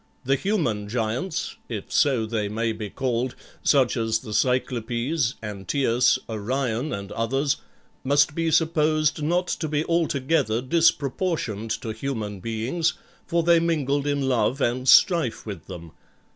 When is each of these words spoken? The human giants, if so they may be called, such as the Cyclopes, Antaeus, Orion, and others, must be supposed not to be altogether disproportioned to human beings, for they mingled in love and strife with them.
The 0.25 0.33
human 0.35 0.89
giants, 0.89 1.57
if 1.69 1.91
so 1.91 2.25
they 2.25 2.49
may 2.49 2.71
be 2.71 2.89
called, 2.89 3.35
such 3.61 3.95
as 3.95 4.17
the 4.17 4.33
Cyclopes, 4.33 5.35
Antaeus, 5.43 6.17
Orion, 6.27 6.91
and 6.91 7.11
others, 7.11 7.57
must 8.03 8.33
be 8.33 8.49
supposed 8.49 9.21
not 9.21 9.45
to 9.49 9.67
be 9.67 9.85
altogether 9.85 10.59
disproportioned 10.59 11.69
to 11.81 11.89
human 11.93 12.39
beings, 12.39 12.93
for 13.27 13.43
they 13.43 13.59
mingled 13.59 14.07
in 14.07 14.27
love 14.27 14.59
and 14.59 14.89
strife 14.89 15.45
with 15.45 15.65
them. 15.67 15.91